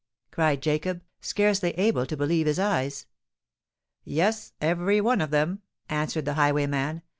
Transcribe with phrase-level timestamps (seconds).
[0.31, 3.05] cried Jacob, scarcely able to believe his eyes.
[4.03, 7.03] "Yes—every one of them," answered the highwayman.